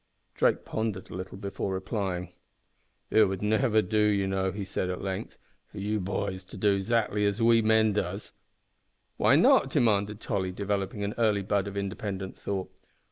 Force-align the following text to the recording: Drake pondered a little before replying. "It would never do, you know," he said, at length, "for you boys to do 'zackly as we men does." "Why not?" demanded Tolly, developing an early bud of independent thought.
Drake 0.33 0.65
pondered 0.65 1.11
a 1.11 1.15
little 1.15 1.37
before 1.37 1.75
replying. 1.75 2.33
"It 3.11 3.25
would 3.25 3.43
never 3.43 3.83
do, 3.83 3.99
you 3.99 4.25
know," 4.25 4.51
he 4.51 4.65
said, 4.65 4.89
at 4.89 5.03
length, 5.03 5.37
"for 5.67 5.77
you 5.77 5.99
boys 5.99 6.43
to 6.45 6.57
do 6.57 6.79
'zackly 6.81 7.23
as 7.27 7.39
we 7.39 7.61
men 7.61 7.93
does." 7.93 8.31
"Why 9.17 9.35
not?" 9.35 9.69
demanded 9.69 10.19
Tolly, 10.19 10.51
developing 10.51 11.03
an 11.03 11.13
early 11.19 11.43
bud 11.43 11.67
of 11.67 11.77
independent 11.77 12.35
thought. 12.35 12.71